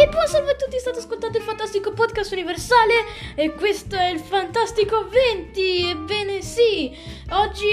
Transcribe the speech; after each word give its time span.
E 0.00 0.08
buon 0.08 0.26
salve 0.26 0.52
a 0.52 0.54
tutti, 0.54 0.78
state 0.78 1.00
ascoltando 1.00 1.36
il 1.36 1.44
fantastico 1.44 1.92
podcast 1.92 2.32
universale 2.32 3.04
e 3.34 3.52
questo 3.52 3.96
è 3.96 4.08
il 4.08 4.18
fantastico 4.18 5.06
20. 5.06 5.90
Ebbene 5.90 6.40
sì, 6.40 6.90
oggi 7.32 7.68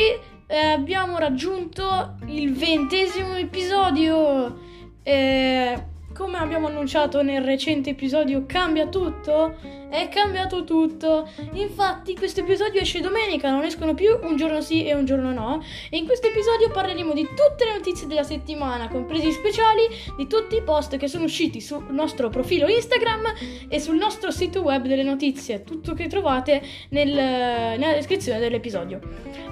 eh, 0.45 0.57
abbiamo 0.57 1.19
raggiunto 1.19 2.17
il 2.25 2.53
ventesimo 2.53 3.33
episodio. 3.37 4.59
Eh, 5.03 5.81
come 6.17 6.39
abbiamo 6.39 6.65
annunciato 6.65 7.21
nel 7.21 7.43
recente 7.43 7.91
episodio 7.91 8.45
Cambia 8.47 8.87
tutto, 8.87 9.55
è 9.87 10.09
cambiato 10.09 10.63
tutto. 10.63 11.29
Infatti 11.53 12.15
questo 12.15 12.39
episodio 12.39 12.81
esce 12.81 13.01
domenica, 13.01 13.51
non 13.51 13.63
escono 13.63 13.93
più 13.93 14.17
un 14.23 14.35
giorno 14.35 14.59
sì 14.61 14.83
e 14.83 14.95
un 14.95 15.05
giorno 15.05 15.31
no. 15.31 15.63
E 15.91 15.97
in 15.97 16.05
questo 16.05 16.27
episodio 16.27 16.71
parleremo 16.71 17.13
di 17.13 17.23
tutte 17.23 17.65
le 17.65 17.73
notizie 17.73 18.07
della 18.07 18.23
settimana, 18.23 18.87
compresi 18.87 19.31
speciali, 19.31 19.81
di 20.17 20.25
tutti 20.25 20.55
i 20.55 20.63
post 20.63 20.97
che 20.97 21.07
sono 21.07 21.25
usciti 21.25 21.61
sul 21.61 21.85
nostro 21.89 22.29
profilo 22.29 22.67
Instagram 22.67 23.33
e 23.69 23.79
sul 23.79 23.95
nostro 23.95 24.31
sito 24.31 24.61
web 24.61 24.87
delle 24.87 25.03
notizie, 25.03 25.63
tutto 25.63 25.93
che 25.93 26.07
trovate 26.07 26.61
nel, 26.89 27.09
nella 27.09 27.93
descrizione 27.93 28.39
dell'episodio. 28.39 28.99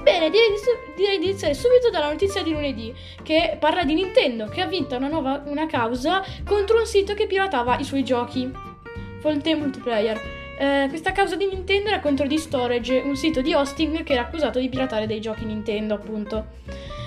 Bene, 0.06 0.30
direi 0.30 0.50
di, 0.50 0.56
direi 0.96 1.18
di, 1.18 1.26
iniziare 1.26 1.56
subito 1.56 1.90
dalla 1.90 2.10
notizia 2.10 2.44
di 2.44 2.52
lunedì, 2.52 2.94
che 3.24 3.58
parla 3.60 3.84
di 3.84 3.96
Nintendo, 3.96 4.46
che 4.46 4.62
ha 4.62 4.68
vinto 4.68 4.96
una, 4.96 5.08
nuova, 5.08 5.42
una 5.48 5.66
causa 5.66 6.24
contro 6.56 6.80
un 6.80 6.86
sito 6.86 7.14
che 7.14 7.28
piratava 7.28 7.78
i 7.80 7.84
suoi 7.84 8.06
giochi. 8.06 8.50
Fonte 9.20 9.56
multiplayer. 9.56 10.18
Eh, 10.58 10.86
questa 10.88 11.12
causa 11.12 11.36
di 11.36 11.46
Nintendo 11.48 11.90
era 11.90 12.00
contro 12.00 12.26
di 12.26 12.38
Storage, 12.38 13.02
un 13.04 13.18
sito 13.18 13.42
di 13.42 13.54
hosting 13.54 14.04
che 14.04 14.14
era 14.14 14.22
accusato 14.22 14.60
di 14.60 14.70
piratare 14.70 15.06
dei 15.06 15.20
giochi 15.20 15.44
Nintendo, 15.44 15.96
appunto. 15.96 16.46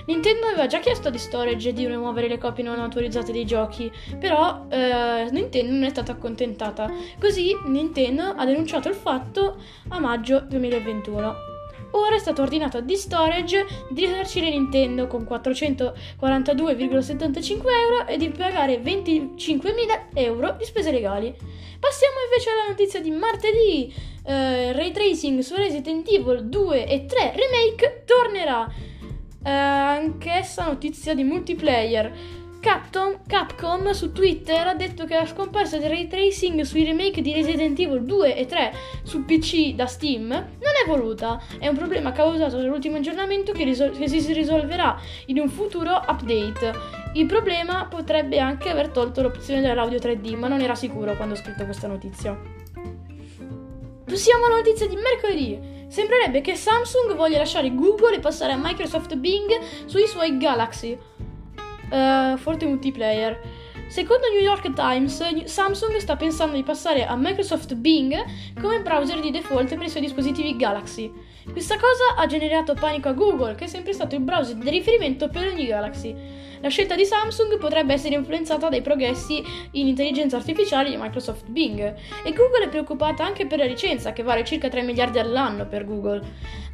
Nintendo 0.05 0.48
aveva 0.48 0.66
già 0.66 0.80
chiesto 0.80 1.09
a 1.09 1.16
Storage 1.16 1.73
di 1.73 1.87
rimuovere 1.87 2.29
le 2.29 2.37
copie 2.37 2.62
non 2.62 2.79
autorizzate 2.79 3.32
dei 3.32 3.46
giochi, 3.46 3.90
però 4.18 4.66
eh, 4.68 5.29
Nintendo 5.30 5.73
non 5.73 5.85
è 5.85 5.88
stata 5.88 6.12
accontentata. 6.12 6.93
Così 7.18 7.57
Nintendo 7.65 8.35
ha 8.37 8.45
denunciato 8.45 8.90
il 8.90 8.96
fatto 8.96 9.57
a 9.88 9.99
maggio 9.99 10.40
2021. 10.40 11.57
Ora 11.92 12.16
è 12.16 12.18
stato 12.18 12.42
ordinato 12.42 12.76
a 12.76 12.80
D-Storage 12.80 13.64
di 13.88 14.04
risarcire 14.04 14.50
Nintendo 14.50 15.06
con 15.06 15.22
442,75 15.22 17.62
euro 17.66 18.06
e 18.06 18.18
di 18.18 18.28
pagare 18.28 18.82
25.000 18.82 20.09
euro 20.14 20.56
di 20.59 20.64
spese 20.64 20.90
legali. 20.90 21.34
Passiamo 21.80 22.16
invece 22.24 22.50
alla 22.50 22.68
notizia 22.68 23.00
di 23.00 23.10
martedì. 23.10 23.90
Uh, 24.24 24.72
Ray 24.72 24.90
Tracing 24.90 25.40
su 25.40 25.54
Resident 25.54 26.06
Evil 26.10 26.48
2 26.48 26.86
e 26.86 27.06
3 27.06 27.34
Remake 27.34 28.02
tornerà. 28.04 28.70
Uh, 29.40 29.48
anch'essa 29.48 30.66
notizia 30.66 31.14
di 31.14 31.22
multiplayer. 31.22 32.12
Capcom, 32.60 33.20
Capcom, 33.24 33.90
su 33.92 34.10
Twitter 34.10 34.66
ha 34.66 34.74
detto 34.74 35.04
che 35.04 35.14
la 35.14 35.26
scomparsa 35.26 35.78
del 35.78 35.90
ray 35.90 36.09
tracing 36.09 36.62
sui 36.62 36.82
remake 36.82 37.23
di 37.23 37.32
Resident 37.32 37.78
Evil 37.78 38.02
2 38.02 38.34
e 38.34 38.46
3 38.46 38.73
su 39.04 39.24
PC 39.24 39.74
da 39.74 39.87
Steam 39.87 40.26
non 40.26 40.73
è 40.84 40.88
voluta. 40.88 41.40
È 41.56 41.68
un 41.68 41.76
problema 41.76 42.10
causato 42.10 42.56
dall'ultimo 42.56 42.96
aggiornamento 42.96 43.52
che, 43.52 43.62
risol- 43.62 43.96
che 43.96 44.09
si 44.09 44.32
risolverà 44.32 45.00
in 45.26 45.38
un 45.38 45.48
futuro 45.48 46.02
update. 46.09 46.73
Il 47.12 47.26
problema 47.26 47.87
potrebbe 47.87 48.40
anche 48.40 48.70
aver 48.70 48.88
tolto 48.88 49.22
l'opzione 49.22 49.60
dell'audio 49.60 49.98
3D, 49.98 50.37
ma 50.37 50.48
non 50.48 50.60
era 50.60 50.74
sicuro 50.74 51.15
quando 51.15 51.34
ho 51.34 51.38
scritto 51.38 51.65
questa 51.65 51.87
notizia. 51.87 52.37
Passiamo 54.04 54.46
alla 54.46 54.56
notizia 54.56 54.88
di 54.88 54.96
mercoledì. 54.96 55.76
Sembrerebbe 55.87 56.40
che 56.40 56.56
Samsung 56.56 57.15
voglia 57.15 57.38
lasciare 57.38 57.72
Google 57.72 58.16
e 58.16 58.20
passare 58.20 58.52
a 58.52 58.60
Microsoft 58.60 59.15
Bing 59.15 59.48
sui 59.87 60.06
suoi 60.06 60.37
Galaxy 60.37 60.98
uh, 61.90 62.36
forte 62.36 62.66
multiplayer. 62.66 63.38
Secondo 63.88 64.28
New 64.28 64.42
York 64.42 64.75
Times, 64.75 65.44
Samsung 65.44 65.97
sta 65.97 66.16
pensando 66.16 66.54
di 66.54 66.62
passare 66.62 67.06
a 67.06 67.16
Microsoft 67.16 67.75
Bing 67.75 68.15
come 68.60 68.82
browser 68.82 69.21
di 69.21 69.31
default 69.31 69.75
per 69.75 69.82
i 69.82 69.88
suoi 69.88 70.03
dispositivi 70.03 70.56
Galaxy. 70.56 71.10
Questa 71.53 71.76
cosa 71.76 72.14
ha 72.16 72.26
generato 72.26 72.75
panico 72.75 73.09
a 73.09 73.12
Google, 73.12 73.54
che 73.54 73.64
è 73.64 73.69
sempre 73.69 73.92
stato 73.92 74.14
il 74.14 74.20
browser 74.20 74.56
di 74.56 74.70
riferimento 74.70 75.28
per 75.28 75.48
ogni 75.48 75.66
Galaxy. 75.66 76.14
La 76.60 76.69
scelta 76.69 76.97
di 76.97 77.04
Samsung 77.04 77.56
potrebbe 77.59 77.92
essere 77.92 78.16
influenzata 78.16 78.69
dai 78.69 78.82
progressi 78.82 79.42
in 79.72 79.86
intelligenza 79.86 80.36
artificiale 80.36 80.91
di 80.91 80.97
Microsoft 80.97 81.47
Bing 81.48 81.78
e 82.25 82.32
Google 82.32 82.64
è 82.64 82.69
preoccupata 82.69 83.25
anche 83.25 83.47
per 83.47 83.59
la 83.59 83.64
licenza 83.64 84.12
che 84.12 84.25
vale 84.25 84.44
circa 84.44 84.69
3 84.69 84.82
miliardi 84.82 85.19
all'anno 85.19 85.66
per 85.66 85.84
Google. 85.84 86.20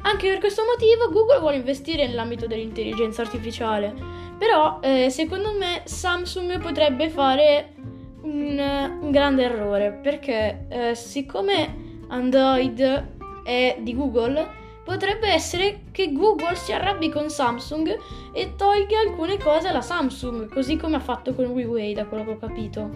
Anche 0.01 0.29
per 0.29 0.39
questo 0.39 0.63
motivo 0.65 1.09
Google 1.11 1.39
vuole 1.39 1.57
investire 1.57 2.07
nell'ambito 2.07 2.47
dell'intelligenza 2.47 3.21
artificiale. 3.21 3.93
Però 4.37 4.79
eh, 4.81 5.09
secondo 5.09 5.53
me 5.53 5.81
Samsung 5.83 6.59
potrebbe 6.59 7.09
fare 7.09 7.73
un, 8.21 8.97
un 9.01 9.11
grande 9.11 9.43
errore 9.43 9.91
perché 9.91 10.65
eh, 10.67 10.95
siccome 10.95 12.03
Android 12.07 13.13
è 13.43 13.77
di 13.79 13.95
Google 13.95 14.63
potrebbe 14.85 15.27
essere 15.27 15.81
che 15.91 16.13
Google 16.13 16.55
si 16.55 16.71
arrabbi 16.71 17.09
con 17.09 17.29
Samsung 17.29 17.97
e 18.31 18.53
tolga 18.55 18.99
alcune 18.99 19.37
cose 19.39 19.67
alla 19.67 19.81
Samsung, 19.81 20.47
così 20.47 20.77
come 20.77 20.95
ha 20.95 20.99
fatto 20.99 21.33
con 21.33 21.45
WeWay, 21.45 21.93
da 21.93 22.05
quello 22.05 22.23
che 22.23 22.31
ho 22.31 22.37
capito. 22.37 22.89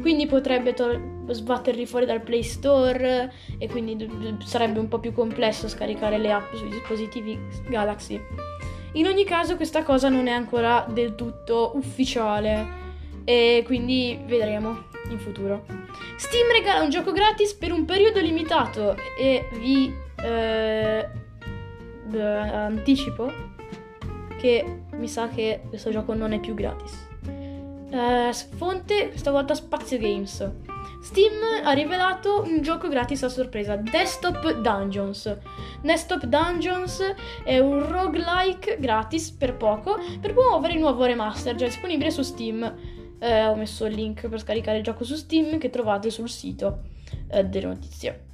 Quindi 0.00 0.26
potrebbe 0.26 0.72
to- 0.72 1.24
sbatterli 1.28 1.84
fuori 1.84 2.06
dal 2.06 2.22
Play 2.22 2.44
Store 2.44 3.32
e 3.58 3.68
quindi 3.68 3.96
d- 3.96 4.42
sarebbe 4.44 4.78
un 4.78 4.88
po' 4.88 5.00
più 5.00 5.12
complesso 5.12 5.68
scaricare 5.68 6.16
le 6.18 6.30
app 6.30 6.54
sui 6.54 6.68
dispositivi 6.68 7.38
Galaxy. 7.68 8.20
In 8.92 9.06
ogni 9.06 9.24
caso 9.24 9.56
questa 9.56 9.82
cosa 9.82 10.08
non 10.08 10.28
è 10.28 10.32
ancora 10.32 10.86
del 10.88 11.16
tutto 11.16 11.72
ufficiale 11.74 12.84
e 13.24 13.62
quindi 13.66 14.18
vedremo 14.26 14.84
in 15.10 15.18
futuro. 15.18 15.64
Steam 16.16 16.50
regala 16.52 16.82
un 16.82 16.90
gioco 16.90 17.12
gratis 17.12 17.52
per 17.54 17.72
un 17.72 17.84
periodo 17.84 18.20
limitato 18.20 18.96
e 19.18 19.48
vi 19.58 20.04
eh, 20.22 21.08
anticipo 22.12 23.30
che 24.38 24.82
mi 24.92 25.08
sa 25.08 25.28
che 25.28 25.62
questo 25.68 25.90
gioco 25.90 26.14
non 26.14 26.32
è 26.32 26.40
più 26.40 26.54
gratis. 26.54 27.08
Eh, 27.90 28.32
fonte, 28.56 29.16
stavolta 29.16 29.54
Spazio 29.54 29.98
Games. 29.98 30.50
Steam 31.00 31.34
ha 31.64 31.70
rivelato 31.72 32.42
un 32.42 32.62
gioco 32.62 32.88
gratis 32.88 33.22
a 33.22 33.28
sorpresa, 33.28 33.76
Desktop 33.76 34.60
Dungeons. 34.60 35.38
Desktop 35.80 36.24
Dungeons 36.24 37.14
è 37.44 37.58
un 37.58 37.90
roguelike 37.90 38.78
gratis 38.80 39.30
per 39.30 39.56
poco 39.56 39.98
per 40.20 40.32
promuovere 40.32 40.74
il 40.74 40.80
nuovo 40.80 41.04
remaster 41.04 41.54
già 41.54 41.66
disponibile 41.66 42.10
su 42.10 42.22
Steam. 42.22 42.74
Eh, 43.18 43.46
ho 43.46 43.54
messo 43.54 43.86
il 43.86 43.94
link 43.94 44.28
per 44.28 44.40
scaricare 44.40 44.78
il 44.78 44.84
gioco 44.84 45.04
su 45.04 45.14
Steam 45.14 45.58
che 45.58 45.70
trovate 45.70 46.10
sul 46.10 46.28
sito 46.28 46.80
eh, 47.30 47.44
delle 47.44 47.66
notizie. 47.66 48.25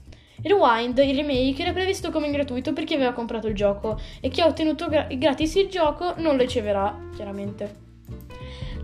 Rewind, 0.43 0.99
il 0.99 1.15
remake, 1.15 1.63
era 1.63 1.73
previsto 1.73 2.11
come 2.11 2.31
gratuito 2.31 2.73
per 2.73 2.85
chi 2.85 2.95
aveva 2.95 3.13
comprato 3.13 3.47
il 3.47 3.55
gioco 3.55 4.01
e 4.21 4.29
chi 4.29 4.41
ha 4.41 4.47
ottenuto 4.47 4.89
gra- 4.89 5.07
gratis 5.11 5.55
il 5.57 5.69
gioco 5.69 6.15
non 6.17 6.37
lo 6.37 6.43
riceverà, 6.43 6.99
chiaramente. 7.15 7.91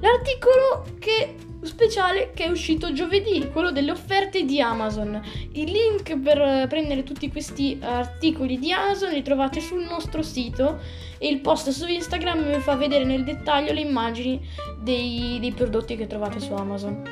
L'articolo 0.00 0.84
che, 1.00 1.34
speciale 1.62 2.31
che 2.32 2.44
è 2.44 2.48
uscito 2.48 2.92
giovedì, 2.92 3.48
quello 3.50 3.72
delle 3.72 3.91
offerte 3.91 4.44
di 4.44 4.60
Amazon. 4.60 5.20
Il 5.53 5.72
link 5.72 6.16
per 6.19 6.69
prendere 6.69 7.03
tutti 7.03 7.28
questi 7.31 7.78
articoli 7.82 8.59
di 8.59 8.72
Amazon 8.72 9.10
li 9.12 9.22
trovate 9.22 9.60
sul 9.60 9.82
nostro 9.82 10.22
sito 10.22 10.78
e 11.19 11.28
il 11.28 11.41
post 11.41 11.70
su 11.70 11.86
Instagram 11.88 12.53
vi 12.53 12.60
fa 12.60 12.76
vedere 12.76 13.04
nel 13.04 13.25
dettaglio 13.25 13.72
le 13.72 13.80
immagini 13.80 14.41
dei, 14.80 15.38
dei 15.41 15.53
prodotti 15.53 15.97
che 15.97 16.06
trovate 16.06 16.38
su 16.38 16.53
Amazon. 16.53 17.03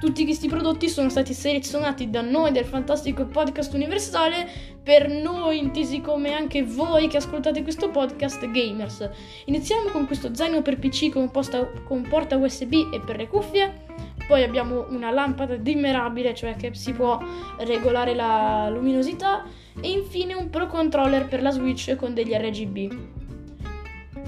Tutti 0.00 0.24
questi 0.24 0.48
prodotti 0.48 0.88
sono 0.88 1.10
stati 1.10 1.34
selezionati 1.34 2.08
da 2.08 2.22
noi 2.22 2.52
del 2.52 2.64
fantastico 2.64 3.26
podcast 3.26 3.74
universale 3.74 4.48
per 4.82 5.10
noi, 5.10 5.58
intesi 5.58 6.00
come 6.00 6.32
anche 6.32 6.64
voi 6.64 7.06
che 7.06 7.18
ascoltate 7.18 7.62
questo 7.62 7.90
podcast 7.90 8.50
gamers. 8.50 9.06
Iniziamo 9.44 9.90
con 9.90 10.06
questo 10.06 10.34
zaino 10.34 10.62
per 10.62 10.78
PC 10.78 11.10
con, 11.10 11.30
posta, 11.30 11.70
con 11.84 12.00
porta 12.08 12.38
USB 12.38 12.72
e 12.90 13.00
per 13.04 13.18
le 13.18 13.28
cuffie. 13.28 13.84
Poi 14.26 14.42
abbiamo 14.42 14.86
una 14.88 15.10
lampada 15.10 15.56
dimmerabile, 15.56 16.34
cioè 16.34 16.56
che 16.56 16.72
si 16.72 16.92
può 16.92 17.18
regolare 17.58 18.14
la 18.14 18.70
luminosità. 18.70 19.44
E 19.78 19.90
infine 19.90 20.32
un 20.32 20.48
Pro 20.48 20.66
Controller 20.66 21.28
per 21.28 21.42
la 21.42 21.50
Switch 21.50 21.94
con 21.96 22.14
degli 22.14 22.32
RGB. 22.32 23.19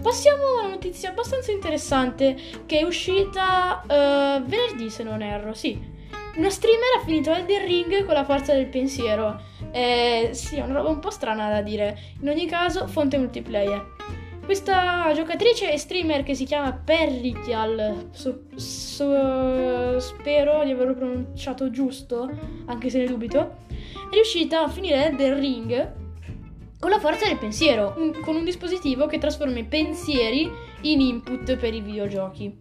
Passiamo 0.02 0.42
a 0.42 0.64
una 0.64 0.68
notizia 0.70 1.10
abbastanza 1.10 1.52
interessante 1.52 2.36
che 2.66 2.80
è 2.80 2.82
uscita 2.82 3.82
uh, 3.84 4.44
venerdì, 4.44 4.90
se 4.90 5.04
non 5.04 5.22
erro, 5.22 5.54
sì. 5.54 5.90
Una 6.36 6.50
streamer 6.50 6.98
ha 6.98 7.04
finito 7.04 7.30
Elden 7.32 7.64
Ring 7.64 8.04
con 8.04 8.14
la 8.14 8.24
forza 8.24 8.52
del 8.52 8.66
pensiero. 8.66 9.40
Eh, 9.70 10.30
sì, 10.32 10.56
è 10.56 10.62
una 10.62 10.74
roba 10.74 10.88
un 10.88 10.98
po' 10.98 11.10
strana 11.10 11.48
da 11.50 11.62
dire. 11.62 11.96
In 12.20 12.28
ogni 12.28 12.46
caso, 12.46 12.86
fonte 12.88 13.16
multiplayer. 13.16 13.90
Questa 14.44 15.12
giocatrice 15.14 15.72
e 15.72 15.78
streamer 15.78 16.24
che 16.24 16.34
si 16.34 16.44
chiama 16.46 16.72
Perritial, 16.72 18.08
so, 18.10 18.40
so, 18.56 20.00
spero 20.00 20.64
di 20.64 20.72
averlo 20.72 20.94
pronunciato 20.94 21.70
giusto, 21.70 22.28
anche 22.66 22.90
se 22.90 22.98
ne 22.98 23.06
dubito, 23.06 23.58
è 23.68 24.14
riuscita 24.14 24.64
a 24.64 24.68
finire 24.68 25.06
Elden 25.06 25.38
Ring 25.38 25.92
con 26.82 26.90
la 26.90 26.98
forza 26.98 27.28
del 27.28 27.38
pensiero, 27.38 27.94
un, 27.98 28.12
con 28.22 28.34
un 28.34 28.42
dispositivo 28.42 29.06
che 29.06 29.18
trasforma 29.18 29.56
i 29.56 29.64
pensieri 29.64 30.50
in 30.80 31.00
input 31.00 31.54
per 31.54 31.72
i 31.72 31.80
videogiochi. 31.80 32.52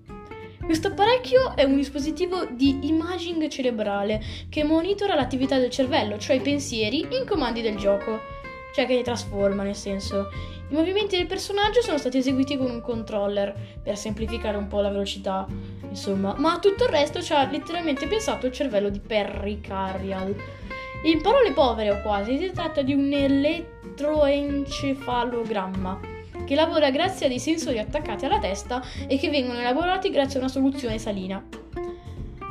Questo 0.64 0.90
apparecchio 0.90 1.56
è 1.56 1.64
un 1.64 1.76
dispositivo 1.76 2.46
di 2.46 2.88
imaging 2.88 3.48
cerebrale 3.48 4.22
che 4.48 4.64
monitora 4.64 5.16
l'attività 5.16 5.58
del 5.58 5.72
cervello, 5.72 6.20
cioè 6.20 6.36
i 6.36 6.40
pensieri, 6.40 7.00
in 7.00 7.26
comandi 7.28 7.64
del 7.64 7.78
gioco, 7.78 8.20
cioè 8.76 8.86
che 8.86 8.94
li 8.94 9.02
trasforma 9.02 9.64
nel 9.64 9.76
senso. 9.76 10.30
I 10.70 10.74
movimenti 10.76 11.18
del 11.18 11.26
personaggio 11.26 11.82
sono 11.82 11.98
stati 11.98 12.20
eseguiti 12.20 12.58
con 12.58 12.70
un 12.70 12.82
controller 12.82 13.56
per 13.82 13.98
semplificare 13.98 14.56
un 14.56 14.68
po' 14.68 14.82
la 14.82 14.90
velocità, 14.92 15.48
insomma, 15.90 16.36
ma 16.38 16.60
tutto 16.60 16.84
il 16.84 16.92
resto 16.92 17.24
ci 17.24 17.34
ha 17.34 17.50
letteralmente 17.50 18.06
pensato 18.06 18.46
il 18.46 18.52
cervello 18.52 18.90
di 18.90 19.00
Perry 19.00 19.60
Carrial. 19.62 20.36
In 21.04 21.22
parole 21.22 21.52
povere 21.52 21.92
o 21.92 22.02
quasi, 22.02 22.38
si 22.38 22.52
tratta 22.52 22.84
di 22.84 22.94
un 22.94 23.12
elettroencefalogramma 23.12 26.00
che 26.46 26.56
lavora 26.56 26.92
grazie 26.92 27.26
a 27.26 27.30
dei 27.30 27.40
sensori 27.40 27.80
attaccati 27.80 28.26
alla 28.26 28.40
testa 28.40 28.82
e 29.08 29.18
che 29.18 29.30
vengono 29.30 29.60
elaborati 29.60 30.12
grazie 30.12 30.40
a 30.40 30.44
una 30.44 30.52
soluzione 30.52 31.00
salina. 31.00 31.61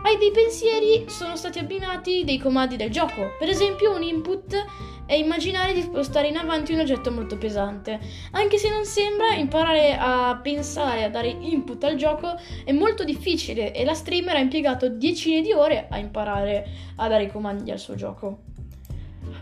Ai 0.03 0.17
dei 0.17 0.31
pensieri 0.31 1.05
sono 1.09 1.37
stati 1.37 1.59
abbinati 1.59 2.25
dei 2.25 2.39
comandi 2.39 2.77
del 2.77 2.91
gioco, 2.91 3.33
per 3.39 3.49
esempio 3.51 3.95
un 3.95 4.03
input 4.03 4.65
è 5.05 5.15
immaginare 5.15 5.75
di 5.75 5.83
spostare 5.83 6.29
in 6.29 6.37
avanti 6.37 6.73
un 6.73 6.81
oggetto 6.81 7.11
molto 7.11 7.37
pesante. 7.37 7.99
Anche 8.31 8.57
se 8.57 8.71
non 8.71 8.85
sembra, 8.85 9.35
imparare 9.35 9.97
a 9.99 10.39
pensare, 10.43 11.05
a 11.05 11.11
dare 11.11 11.29
input 11.29 11.85
al 11.85 11.97
gioco 11.97 12.35
è 12.65 12.73
molto 12.73 13.05
difficile 13.05 13.73
e 13.75 13.85
la 13.85 13.93
streamer 13.93 14.37
ha 14.37 14.39
impiegato 14.41 14.89
decine 14.89 15.43
di 15.43 15.53
ore 15.53 15.89
a 15.91 15.99
imparare 15.99 16.67
a 16.97 17.09
dare 17.09 17.25
i 17.25 17.31
comandi 17.31 17.71
al 17.71 17.79
suo 17.79 17.95
gioco. 17.95 18.43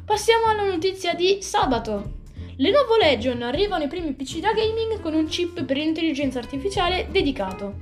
Passiamo 0.05 0.47
alla 0.47 0.65
notizia 0.65 1.15
di 1.15 1.39
sabato. 1.41 2.17
Lenovo 2.57 2.97
Legion 2.97 3.43
arrivano 3.43 3.85
i 3.85 3.89
primi 3.89 4.15
PC 4.15 4.41
da 4.41 4.53
gaming 4.53 5.01
con 5.01 5.15
un 5.15 5.27
chip 5.27 5.63
per 5.65 5.77
l'intelligenza 5.77 6.39
artificiale 6.39 7.07
dedicato. 7.11 7.75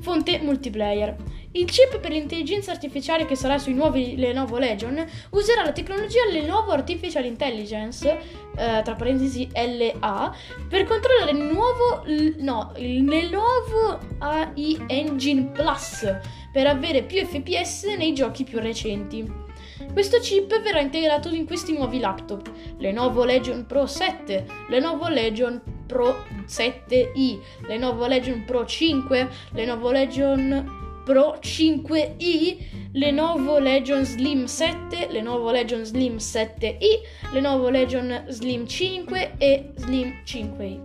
Fonte 0.00 0.40
multiplayer. 0.40 1.14
Il 1.52 1.64
chip 1.64 1.98
per 1.98 2.12
l'intelligenza 2.12 2.70
artificiale 2.70 3.26
che 3.26 3.34
sarà 3.34 3.58
sui 3.58 3.74
nuovi 3.74 4.14
Lenovo 4.16 4.56
Legion 4.56 5.04
userà 5.30 5.64
la 5.64 5.72
tecnologia 5.72 6.24
Lenovo 6.30 6.70
Artificial 6.70 7.24
Intelligence, 7.24 8.08
eh, 8.56 8.82
tra 8.84 8.94
parentesi 8.94 9.50
LA, 9.52 10.32
per 10.68 10.84
controllare 10.84 11.32
il 11.32 11.38
nuovo, 11.38 12.04
no, 12.38 12.72
il 12.76 13.04
Lenovo 13.04 13.98
AI 14.18 14.78
Engine 14.86 15.46
Plus 15.46 16.06
per 16.52 16.68
avere 16.68 17.02
più 17.02 17.24
FPS 17.24 17.94
nei 17.96 18.12
giochi 18.12 18.44
più 18.44 18.60
recenti. 18.60 19.48
Questo 19.92 20.20
chip 20.20 20.60
verrà 20.62 20.78
integrato 20.78 21.30
in 21.30 21.46
questi 21.46 21.72
nuovi 21.72 21.98
laptop, 21.98 22.48
Lenovo 22.78 23.24
Legion 23.24 23.66
Pro 23.66 23.86
7, 23.86 24.46
Lenovo 24.68 25.08
Legion 25.08 25.60
Pro 25.86 26.22
7i, 26.46 27.40
Lenovo 27.66 28.06
Legion 28.06 28.44
Pro 28.44 28.64
5, 28.64 29.28
Lenovo 29.54 29.90
Legion 29.90 30.79
Pro 31.04 31.38
5i, 31.40 32.56
Lenovo 32.92 33.58
Legion 33.58 34.04
Slim 34.04 34.46
7, 34.46 35.08
Lenovo 35.10 35.50
Legion 35.50 35.84
Slim 35.84 36.16
7i, 36.16 37.00
Lenovo 37.32 37.70
Legion 37.70 38.24
Slim 38.28 38.66
5 38.66 39.34
e 39.38 39.72
Slim 39.76 40.12
5i. 40.24 40.80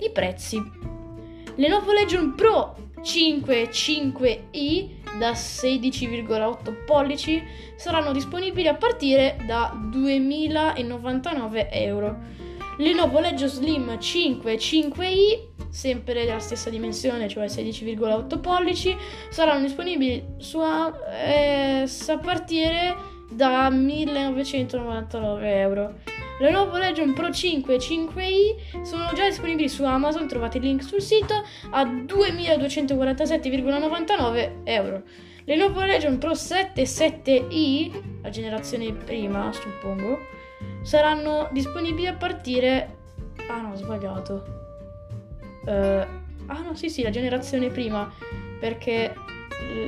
I 0.00 0.10
prezzi. 0.10 0.62
Lenovo 1.56 1.92
Legion 1.92 2.34
Pro 2.34 2.76
5 3.02 3.68
5i 3.70 4.88
da 5.18 5.32
16,8 5.32 6.84
pollici 6.84 7.42
saranno 7.76 8.12
disponibili 8.12 8.68
a 8.68 8.74
partire 8.74 9.36
da 9.46 9.72
2099 9.74 11.68
euro. 11.70 12.16
Lenovo 12.78 13.20
Legion 13.20 13.48
Slim 13.48 13.98
5 13.98 14.54
5i 14.54 15.48
sempre 15.70 16.12
della 16.14 16.38
stessa 16.38 16.70
dimensione, 16.70 17.28
cioè 17.28 17.46
16,8 17.46 18.40
pollici, 18.40 18.96
saranno 19.30 19.62
disponibili 19.62 20.24
su 20.38 20.60
eh, 20.60 21.84
a 22.08 22.18
partire 22.18 22.96
da 23.30 23.68
1999 23.70 25.60
euro. 25.60 25.94
Lenovo 26.40 26.78
Legion 26.78 27.14
Pro 27.14 27.32
5 27.32 27.74
e 27.74 27.78
5i 27.78 28.82
sono 28.82 29.10
già 29.12 29.28
disponibili 29.28 29.68
su 29.68 29.82
Amazon, 29.84 30.28
trovate 30.28 30.58
il 30.58 30.64
link 30.64 30.84
sul 30.84 31.02
sito, 31.02 31.34
a 31.70 31.84
2247,99 31.84 34.52
euro. 34.64 35.02
Lenovo 35.44 35.82
Legion 35.82 36.18
Pro 36.18 36.34
7 36.34 36.80
e 36.80 36.84
7i, 36.84 37.90
la 38.22 38.30
generazione 38.30 38.92
prima 38.92 39.52
suppongo, 39.52 40.20
saranno 40.82 41.48
disponibili 41.52 42.06
a 42.06 42.14
partire... 42.14 42.96
Ah 43.48 43.60
no, 43.60 43.72
ho 43.72 43.76
sbagliato. 43.76 44.44
Uh, 45.64 45.70
ah 46.46 46.62
no, 46.62 46.74
sì, 46.74 46.88
sì, 46.88 47.02
la 47.02 47.10
generazione 47.10 47.68
prima, 47.68 48.12
perché 48.58 49.14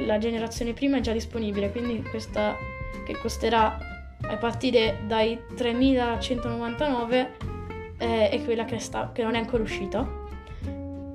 la 0.06 0.18
generazione 0.18 0.72
prima 0.72 0.98
è 0.98 1.00
già 1.00 1.12
disponibile, 1.12 1.70
quindi 1.70 2.02
questa 2.02 2.56
che 3.04 3.16
costerà 3.16 3.78
a 4.22 4.36
partire 4.36 5.00
dai 5.06 5.40
3199 5.56 7.36
eh, 7.98 8.28
è 8.28 8.44
quella 8.44 8.64
che, 8.64 8.78
sta, 8.78 9.10
che 9.12 9.22
non 9.22 9.34
è 9.34 9.38
ancora 9.38 9.62
uscita. 9.62 10.18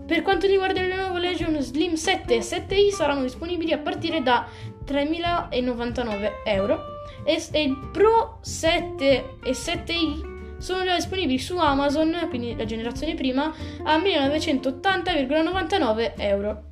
Per 0.06 0.22
quanto 0.22 0.48
riguarda 0.48 0.82
il 0.82 0.88
Lenovo 0.88 1.18
Legion 1.18 1.60
Slim 1.62 1.96
7 1.96 2.36
e 2.36 2.40
7i 2.40 2.90
saranno 2.92 3.22
disponibili 3.24 3.72
a 3.72 3.80
partire 3.80 4.22
da 4.22 4.48
3099 4.84 6.44
euro 6.46 6.95
e, 7.24 7.44
e 7.52 7.64
il 7.64 7.78
Pro 7.92 8.40
7 8.42 9.38
e 9.44 9.52
7i 9.52 10.34
sono 10.58 10.84
già 10.84 10.96
disponibili 10.96 11.38
su 11.38 11.58
Amazon, 11.58 12.26
quindi 12.30 12.56
la 12.56 12.66
generazione 12.66 13.14
prima, 13.14 13.54
a 13.84 13.98
1980,99 13.98 16.14
euro. 16.18 16.64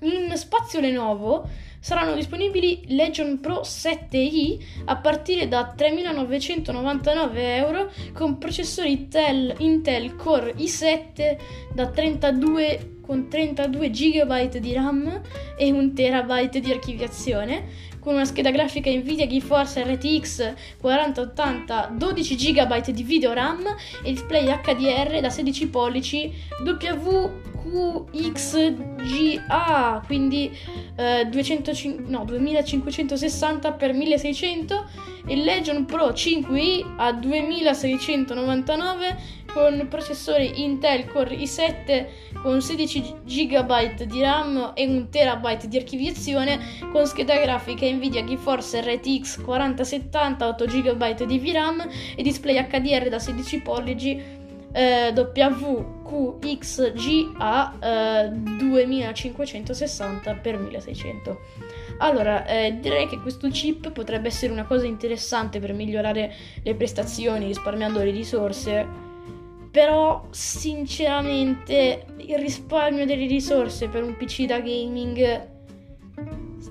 In 0.00 0.30
spazio 0.34 0.80
Lenovo 0.80 1.48
saranno 1.80 2.14
disponibili 2.14 2.82
Legion 2.88 3.40
Pro 3.40 3.60
7i 3.60 4.58
a 4.86 4.96
partire 4.96 5.46
da 5.48 5.72
3.999 5.76 7.36
euro 7.36 7.92
con 8.12 8.38
processori 8.38 8.90
Intel, 8.90 9.54
Intel 9.58 10.16
Core 10.16 10.54
i7 10.56 11.36
da 11.72 11.86
32 11.86 12.94
con 13.00 13.28
32 13.28 13.90
GB 13.90 14.56
di 14.56 14.72
RAM 14.72 15.20
e 15.56 15.70
1 15.70 15.92
TB 15.92 16.58
di 16.58 16.72
archiviazione 16.72 17.94
con 18.06 18.14
una 18.14 18.24
scheda 18.24 18.52
grafica 18.52 18.88
Nvidia 18.88 19.26
GeForce 19.26 19.82
RTX 19.82 20.54
4080 20.78 21.90
12 21.96 22.36
GB 22.36 22.90
di 22.90 23.02
video 23.02 23.32
RAM 23.32 23.64
e 24.04 24.12
display 24.12 24.46
HDR 24.46 25.20
da 25.20 25.28
16 25.28 25.66
pollici 25.66 26.32
WQXGA, 26.64 27.32
quindi 30.06 30.56
eh, 30.94 31.26
205, 31.28 32.04
no, 32.06 32.24
2560 32.24 33.76
x 33.76 33.90
1600 33.90 34.88
e 35.26 35.34
Legion 35.34 35.84
Pro 35.84 36.10
5i 36.10 36.84
a 36.98 37.12
2699 37.12 39.45
con 39.56 39.88
processori 39.88 40.62
Intel 40.62 41.06
Core 41.06 41.34
i7 41.34 42.06
con 42.42 42.60
16 42.60 43.14
GB 43.24 44.02
di 44.02 44.20
RAM 44.20 44.72
e 44.74 44.86
1 44.86 45.08
TB 45.08 45.64
di 45.64 45.78
archiviazione 45.78 46.60
con 46.92 47.06
scheda 47.06 47.40
grafica 47.40 47.86
Nvidia 47.86 48.22
GeForce 48.22 48.82
RTX 48.82 49.40
4070 49.40 50.46
8 50.46 50.64
GB 50.66 51.24
di 51.24 51.38
VRAM 51.38 51.88
e 52.14 52.22
display 52.22 52.62
HDR 52.68 53.08
da 53.08 53.18
16 53.18 53.62
pollici 53.62 54.22
eh, 54.72 55.14
WQXGA 55.16 55.78
eh, 57.80 58.28
2560 58.28 60.40
x 60.42 60.44
1600. 60.44 61.40
Allora, 62.00 62.44
eh, 62.44 62.76
direi 62.78 63.08
che 63.08 63.18
questo 63.20 63.48
chip 63.48 63.90
potrebbe 63.90 64.28
essere 64.28 64.52
una 64.52 64.64
cosa 64.64 64.84
interessante 64.84 65.60
per 65.60 65.72
migliorare 65.72 66.30
le 66.62 66.74
prestazioni 66.74 67.46
risparmiando 67.46 68.00
le 68.00 68.10
risorse 68.10 69.05
però 69.76 70.26
sinceramente 70.30 72.06
il 72.16 72.38
risparmio 72.38 73.04
delle 73.04 73.26
risorse 73.26 73.88
per 73.88 74.02
un 74.04 74.16
PC 74.16 74.46
da 74.46 74.58
gaming 74.60 75.48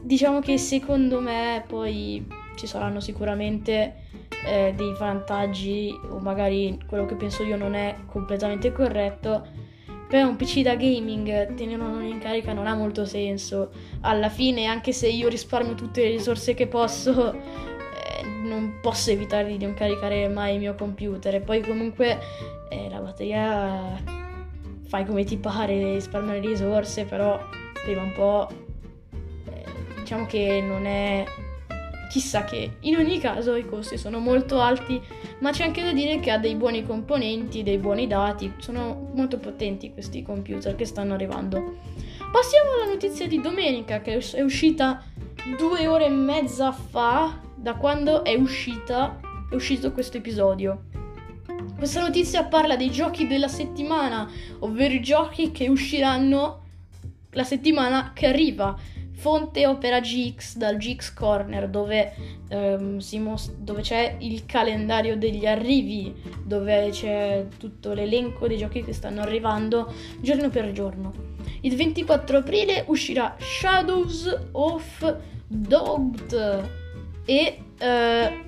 diciamo 0.02 0.40
che 0.40 0.58
secondo 0.58 1.20
me 1.20 1.64
poi 1.68 2.26
ci 2.56 2.66
saranno 2.66 3.00
sicuramente 3.00 4.08
eh, 4.48 4.74
dei 4.76 4.96
vantaggi 4.98 5.96
o 6.10 6.18
magari 6.18 6.80
quello 6.88 7.06
che 7.06 7.14
penso 7.14 7.44
io 7.44 7.58
non 7.58 7.76
è 7.76 7.96
completamente 8.08 8.72
corretto. 8.72 9.46
Per 10.08 10.26
un 10.26 10.36
PC 10.36 10.62
da 10.62 10.76
gaming 10.76 11.54
tenerlo 11.54 12.00
in 12.00 12.18
carica 12.18 12.54
non 12.54 12.66
ha 12.66 12.74
molto 12.74 13.06
senso. 13.06 13.70
Alla 14.02 14.30
fine 14.30 14.66
anche 14.66 14.94
se 14.94 15.10
io 15.10 15.28
risparmio 15.28 15.76
tutte 15.76 16.02
le 16.02 16.10
risorse 16.10 16.56
che 16.56 16.66
posso 16.66 17.75
non 18.56 18.80
posso 18.82 19.12
evitare 19.12 19.56
di 19.56 19.64
non 19.64 19.74
caricare 19.74 20.28
mai 20.28 20.54
il 20.54 20.60
mio 20.60 20.76
computer 20.76 21.36
e 21.36 21.42
poi 21.42 21.62
comunque 21.62 22.20
eh, 22.70 22.90
la 22.90 23.00
batteria 23.00 24.02
fai 24.88 25.06
come 25.06 25.24
ti 25.24 25.38
pare, 25.38 25.94
risparmia 25.94 26.34
le 26.34 26.40
risorse, 26.40 27.06
però 27.06 27.40
prima 27.84 28.02
un 28.02 28.14
po' 28.14 28.48
eh, 29.12 29.64
diciamo 30.00 30.26
che 30.26 30.62
non 30.62 30.86
è 30.86 31.26
chissà 32.10 32.46
che. 32.46 32.78
In 32.82 32.96
ogni 32.96 33.20
caso 33.20 33.56
i 33.56 33.66
costi 33.66 33.98
sono 33.98 34.20
molto 34.20 34.62
alti, 34.62 35.02
ma 35.40 35.52
c'è 35.52 35.66
anche 35.66 35.84
da 35.84 35.92
dire 35.92 36.20
che 36.20 36.32
ha 36.32 36.38
dei 36.38 36.56
buoni 36.56 36.86
componenti, 36.86 37.62
dei 37.62 37.78
buoni 37.78 38.08
dati, 38.08 38.54
sono 38.58 39.10
molto 39.14 39.38
potenti 39.38 39.92
questi 39.92 40.24
computer 40.24 40.76
che 40.76 40.86
stanno 40.86 41.14
arrivando. 41.14 41.76
Passiamo 42.32 42.72
alla 42.76 42.92
notizia 42.92 43.28
di 43.28 43.42
domenica 43.42 44.00
che 44.00 44.18
è 44.18 44.42
uscita 44.42 45.04
due 45.58 45.88
ore 45.88 46.06
e 46.06 46.10
mezza 46.10 46.72
fa 46.72 47.44
da 47.66 47.74
quando 47.74 48.24
è 48.24 48.36
uscita 48.36 49.20
è 49.50 49.56
uscito 49.56 49.92
questo 49.92 50.18
episodio. 50.18 50.84
Questa 51.76 52.00
notizia 52.00 52.44
parla 52.44 52.76
dei 52.76 52.92
giochi 52.92 53.26
della 53.26 53.48
settimana, 53.48 54.30
ovvero 54.60 54.94
i 54.94 55.02
giochi 55.02 55.50
che 55.50 55.68
usciranno 55.68 56.62
la 57.32 57.44
settimana 57.44 58.12
che 58.14 58.28
arriva. 58.28 58.78
Fonte 59.14 59.66
Opera 59.66 60.00
GX 60.00 60.58
dal 60.58 60.78
GX 60.78 61.12
Corner 61.16 61.68
dove, 61.68 62.14
ehm, 62.50 63.00
most- 63.18 63.56
dove, 63.56 63.82
c'è 63.82 64.18
il 64.20 64.46
calendario 64.46 65.18
degli 65.18 65.48
arrivi, 65.48 66.14
dove 66.44 66.90
c'è 66.92 67.48
tutto 67.58 67.94
l'elenco 67.94 68.48
dei 68.48 68.58
giochi 68.58 68.84
che 68.84 68.94
stanno 68.94 69.22
arrivando 69.22 69.92
giorno 70.22 70.52
per 70.52 70.72
giorno. 70.72 71.12
Il 71.62 71.76
24 71.76 72.38
aprile 72.38 72.84
uscirà 72.86 73.36
Shadows 73.40 74.50
of 74.52 75.18
Dogged 75.48 76.84
e 77.26 77.60
eh, 77.78 78.44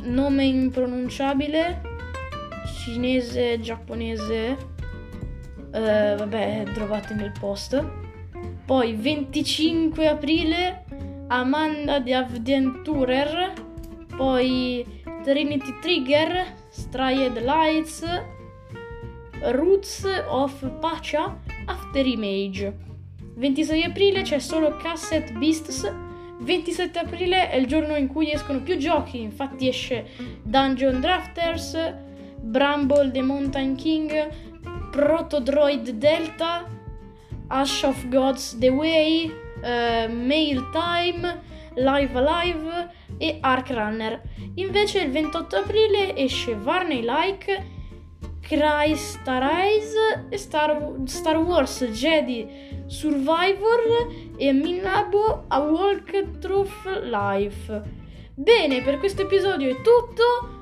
nome 0.00 0.44
impronunciabile 0.44 1.94
cinese, 2.86 3.58
giapponese. 3.60 4.56
Eh, 5.72 6.14
vabbè, 6.16 6.64
trovate 6.72 7.14
nel 7.14 7.32
post. 7.38 7.84
Poi 8.64 8.94
25 8.94 10.08
aprile 10.08 10.84
Amanda 11.28 11.98
di 11.98 12.12
Avventurer, 12.12 13.52
poi 14.16 14.84
Trinity 15.24 15.78
Trigger, 15.80 16.54
Stried 16.70 17.40
Lights, 17.42 18.04
Roots 19.40 20.04
of 20.28 20.70
Pacha, 20.80 21.38
After 21.66 22.06
Image. 22.06 22.84
26 23.36 23.82
aprile 23.82 24.22
c'è 24.22 24.38
solo 24.38 24.76
Cassette 24.76 25.32
Beasts. 25.32 26.05
27 26.38 26.98
aprile 26.98 27.50
è 27.50 27.56
il 27.56 27.66
giorno 27.66 27.96
in 27.96 28.08
cui 28.08 28.30
escono 28.30 28.62
più 28.62 28.76
giochi, 28.76 29.20
infatti 29.20 29.68
esce 29.68 30.06
Dungeon 30.42 31.00
Drafters, 31.00 31.94
Bramble 32.40 33.10
the 33.10 33.22
Mountain 33.22 33.74
King, 33.74 34.28
Proto 34.90 35.40
Droid 35.40 35.90
Delta, 35.90 36.68
Ash 37.48 37.82
of 37.82 38.08
Gods 38.08 38.58
The 38.58 38.68
Way, 38.68 39.26
uh, 39.26 40.12
Mail 40.12 40.70
Time, 40.70 41.42
Live 41.74 42.18
Alive 42.18 42.90
e 43.18 43.38
Ark 43.40 43.70
Runner. 43.70 44.20
Invece 44.54 45.00
il 45.00 45.10
28 45.10 45.56
aprile 45.56 46.16
esce 46.16 46.54
Varney 46.54 47.04
Like, 47.04 47.74
Christ 48.46 49.26
Arise 49.26 50.26
e 50.28 50.38
Star, 50.38 50.94
Star 51.04 51.36
Wars 51.38 51.84
Jedi 51.84 52.48
Survivor 52.86 54.08
e 54.36 54.52
Minabo 54.52 55.44
A 55.48 55.58
Walk 55.58 56.38
Truth 56.38 57.02
Life. 57.02 57.82
Bene, 58.34 58.82
per 58.82 58.98
questo 58.98 59.22
episodio 59.22 59.70
è 59.70 59.80
tutto. 59.80 60.54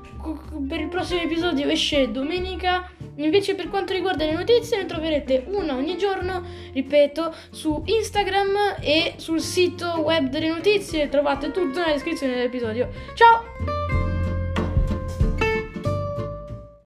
Per 0.67 0.79
il 0.79 0.87
prossimo 0.87 1.21
episodio 1.21 1.67
esce 1.67 2.09
domenica 2.09 2.89
Invece 3.17 3.55
per 3.55 3.69
quanto 3.69 3.93
riguarda 3.93 4.25
le 4.25 4.33
notizie 4.33 4.77
ne 4.77 4.85
troverete 4.85 5.45
una 5.47 5.75
ogni 5.75 5.97
giorno, 5.97 6.43
ripeto, 6.73 7.33
su 7.49 7.81
Instagram 7.85 8.77
e 8.81 9.13
sul 9.17 9.39
sito 9.39 10.01
web 10.01 10.27
delle 10.27 10.49
notizie, 10.49 11.07
trovate 11.07 11.51
tutto 11.51 11.79
nella 11.79 11.93
descrizione 11.93 12.33
dell'episodio. 12.33 12.89
Ciao! 13.13 13.74